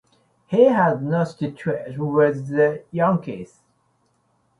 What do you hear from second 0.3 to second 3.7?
He had no statistics with the Yankees.